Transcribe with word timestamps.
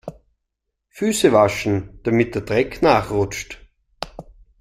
Füße 0.89 1.31
waschen, 1.31 1.99
damit 2.01 2.33
der 2.33 2.41
Dreck 2.41 2.81
nachrutscht. 2.81 3.59